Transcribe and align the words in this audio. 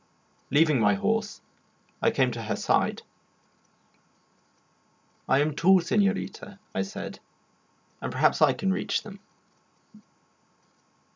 Leaving 0.49 0.79
my 0.79 0.95
horse, 0.95 1.41
I 2.01 2.09
came 2.09 2.31
to 2.31 2.41
her 2.41 2.55
side. 2.55 3.03
"I 5.29 5.41
am 5.41 5.53
tall, 5.55 5.79
señorita," 5.79 6.57
I 6.73 6.81
said, 6.81 7.19
"and 8.01 8.11
can 8.11 8.11
perhaps 8.33 8.41
reach 8.63 9.03
them." 9.03 9.19